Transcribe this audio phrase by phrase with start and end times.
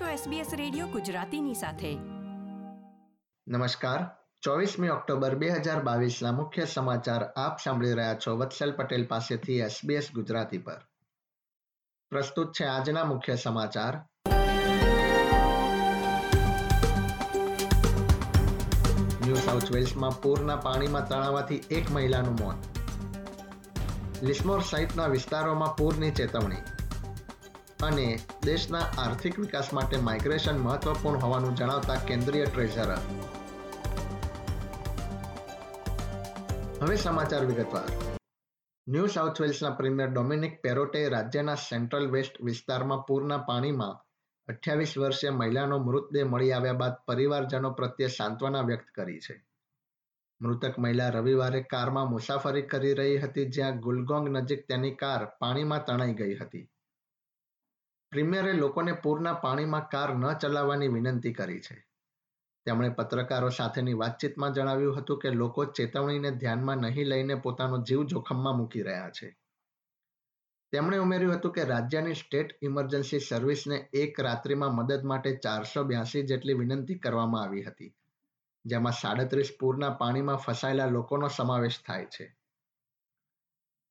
[0.00, 1.94] છો SBS radio ગુજરાતીની સાથે.
[3.48, 4.06] નમસ્કાર.
[4.42, 5.50] ચોવીસમી ઓક્ટોબર બે
[5.84, 10.80] બાવીસના મુખ્ય સમાચાર આપ સાંભળી રહ્યા છો વત્સલ પટેલ પાસેથી SBS ગુજરાતી પર.
[12.10, 13.96] પ્રસ્તુત છે આજના મુખ્ય સમાચાર.
[19.26, 22.54] ન્યૂ સાઉથ વેલ્સમાં પૂરના પાણીમાં તણાવાથી એક મહિલાનું મોત.
[24.22, 26.73] લિસ્મોર સહિતના વિસ્તારોમાં પૂરની ચેતવણી.
[27.82, 32.98] અને દેશના આર્થિક વિકાસ માટે માઇગ્રેશન મહત્વપૂર્ણ હોવાનું જણાવતા કેન્દ્રીય ટ્રેઝરર.
[36.82, 37.88] હવે સમાચાર વિગતવાર.
[38.88, 44.00] ન્યૂ સાઉથ વેલ્સના પ્રીમિયર ડોમિનિક પેરોટે રાજ્યના સેન્ટ્રલ વેસ્ટ વિસ્તારમાં પૂરના પાણીમાં
[44.48, 49.46] અઠ્યાવીસ વર્ષીય મહિલાનો મૃતદેહ મળી આવ્યા બાદ પરિવારજનો પ્રત્યે સાંત્વના વ્યક્ત કરી છે.
[50.42, 56.12] મૃતક મહિલા રવિવારે કારમાં મુસાફરી કરી રહી હતી જ્યાં ગુલગોંગ નજીક તેની કાર પાણીમાં તણાઈ
[56.12, 56.70] ગઈ હતી.
[58.14, 61.76] પ્રીમિયરે લોકોને પૂરના પાણીમાં કાર ન ચલાવવાની વિનંતી કરી છે.
[62.66, 68.56] તેમણે પત્રકારો સાથેની વાતચીતમાં જણાવ્યું હતું કે લોકો ચેતવણીને ધ્યાનમાં નહીં લઈને પોતાનો જીવ જોખમમાં
[68.56, 69.30] મૂકી રહ્યા છે.
[70.72, 76.54] તેમણે ઉમેર્યું હતું કે રાજ્યની સ્ટેટ ઇમરજન્સી સર્વિસને એક રાત્રિમાં મદદ માટે ચારસો બ્યાસી જેટલી
[76.54, 77.92] વિનંતી કરવામાં આવી હતી,
[78.64, 82.26] જેમાં સાડત્રીસ પૂરના પાણીમાં ફસાયેલા લોકોનો સમાવેશ થાય છે.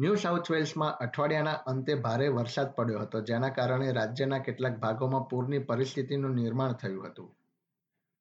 [0.00, 5.58] ન્યૂ સાઉથ વેલ્સમાં અઠવાડિયાના અંતે ભારે વરસાદ પડ્યો હતો, જેના કારણે રાજ્યના કેટલાક ભાગોમાં પૂરની
[5.58, 7.36] પરિસ્થિતિનું નિર્માણ થયું હતું.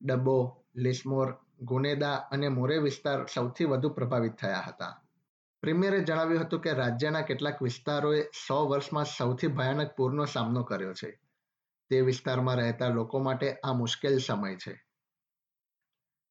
[0.06, 5.04] ડબ્બો, લિસ્મોર, ગુનેદા અને મોરે વિસ્તાર સૌથી વધુ પ્રભાવિત થયા હતા.
[5.62, 11.20] પ્રીમિયરે જણાવ્યું હતું કે રાજ્યના કેટલાક વિસ્તારોએ સો વર્ષમાં સૌથી ભયાનક પૂરનો સામનો કર્યો છે.
[11.90, 14.86] તે વિસ્તારમાં રહેતા લોકો માટે આ મુશ્કેલ સમય છે.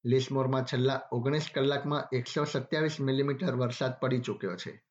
[0.05, 4.88] લિસ્મોરમાં છેલ્લા ઓગણીસ કલાકમાં એકસો સત્યાવીસ મિલીમીટર વરસાદ પડી ચૂક્યો છે.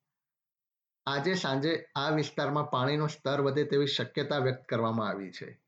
[1.08, 5.60] આજે સાંજે આ વિસ્તારમાં પાણીનું સ્તર વધે તેવી શક્યતા વ્યક્ત કરવામાં આવી છે.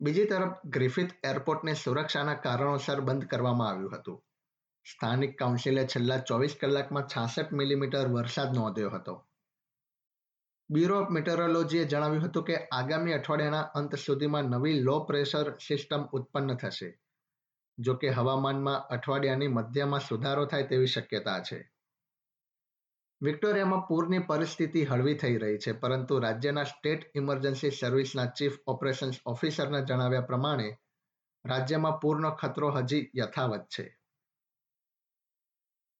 [0.00, 4.24] બીજી તરફ, ગ્રિફિથ એરપોર્ટને સુરક્ષાના કારણોસર બંધ કરવામાં આવ્યું હતું.
[4.86, 9.14] સ્થાનિક કાઉન્સિલે છેલ્લા ચોવીસ કલાકમાં છાસઠ મિલીમીટર વરસાદ નોંધ્યો હતો.
[10.70, 16.56] બ્યુરો ઓફ મેટેરોલોજીએ જણાવ્યું હતું કે, આગામી અઠવાડિયાના અંત સુધીમાં નવી લો પ્રેશર સિસ્ટમ ઉત્પન્ન
[16.56, 16.98] થશે
[17.78, 21.73] જો કે હવામાનમાં અઠવાડિયાની મધ્યમાં સુધારો થાય તેવી શક્યતા છે.
[23.22, 29.80] વિક્ટોરિયામાં પૂરની પરિસ્થિતિ હળવી થઈ રહી છે, પરંતુ રાજ્યના સ્ટેટ ઇમરજન્સી સર્વિસના ચીફ ઓપરેશન્સ ઓફિસરના
[29.80, 30.78] જણાવ્યા પ્રમાણે,
[31.46, 33.98] રાજ્યમાં પૂરનો ખતરો હજી યથાવત છે.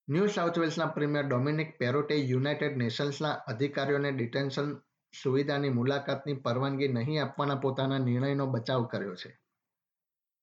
[0.09, 4.77] ન્યૂ સાઉથ વેલ્સના પ્રીમિયર ડોમિનિક પેરોટે યુનાઇટેડ નેશન્સના અધિકારીઓને ડિટેન્શન
[5.23, 9.44] સુવિધાની મુલાકાતની પરવાનગી નહીં આપવાના પોતાના નિર્ણયનો બચાવ કર્યો છે.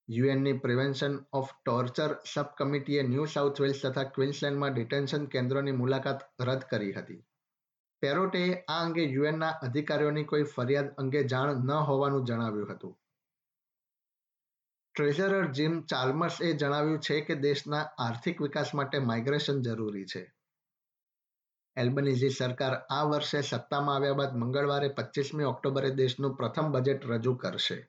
[0.09, 6.63] યુએનની પ્રિવેન્શન ઓફ ટોર્ચર સબ કમિટીએ ન્યૂ સાઉથ વેલ્સ તથા ક્વિન્સલેન્ડમાં ડિટેન્શન કેન્દ્રોની મુલાકાત રદ
[6.69, 7.25] કરી હતી.
[8.01, 12.97] પેરોટેએ આ અંગે યુએનના અધિકારીઓની કોઈ ફરિયાદ અંગે જાણ ન હોવાનું જણાવ્યું હતું.
[14.95, 20.23] ટ્રેઝરર જીમ ચાર્મર્સે જણાવ્યું છે કે દેશના આર્થિક વિકાસ માટે માઇગ્રેશન જરૂરી છે.
[21.77, 27.79] એલ્બનીઝી સરકાર આ વર્ષે સત્તામાં આવ્યા બાદ મંગળવારે પચીસમી ઓક્ટોબરે દેશનું પ્રથમ બજેટ રજૂ કરશે.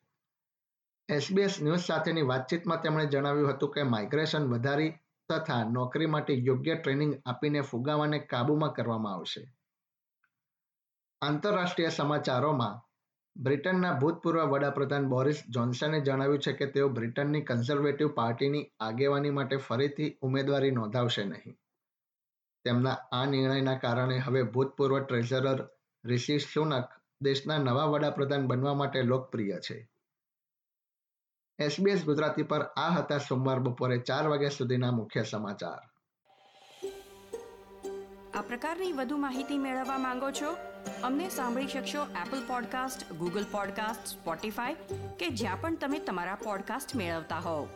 [1.09, 4.93] એસબીએસ ન્યૂઝ સાથેની વાતચીતમાં તેમણે જણાવ્યું હતું કે માઇગ્રેશન વધારી
[5.29, 9.43] તથા નોકરી માટે યોગ્ય ટ્રેનિંગ આપીને ફુગાવાને કાબૂમાં કરવામાં આવશે.
[11.23, 12.81] આંતરરાષ્ટ્રીય સમાચારોમાં
[13.37, 20.11] બ્રિટનના ભૂતપૂર્વ વડાપ્રધાન બોરિસ જોન્સને જણાવ્યું છે કે તેઓ બ્રિટનની કન્ઝર્વેટિવ પાર્ટીની આગેવાની માટે ફરીથી
[20.23, 21.57] ઉમેદવારી નોંધાવશે નહીં.
[22.65, 25.61] તેમના આ નિર્ણયના કારણે હવે ભૂતપૂર્વ ટ્રેઝરર
[26.05, 29.89] રિશી સુનક દેશના નવા વડાપ્રધાન બનવા માટે લોકપ્રિય છે.
[31.65, 35.81] એસબીએસ ગુજરાતી પર આ હતા સોમવાર બપોરે ચાર વાગ્યા સુધીના મુખ્ય સમાચાર.
[38.35, 40.57] આ પ્રકારની વધુ માહિતી મેળવવા માંગો છો?
[41.03, 44.75] અમને સાંભળી શકશો Apple podcast Google podcast Spotify
[45.19, 47.67] કે જ્યાં પણ તમે તમારા પોડકાસ્ટ મેળવતા હોવ.